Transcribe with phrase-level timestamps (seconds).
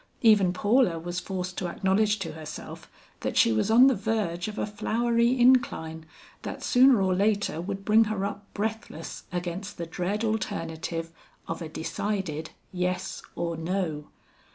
[0.23, 4.57] Even Paula was forced to acknowledge to herself that she was on the verge of
[4.57, 6.07] a flowery incline,
[6.41, 11.11] that sooner or later would bring her up breathless against the dread alternative
[11.47, 14.07] of a decided yes or no.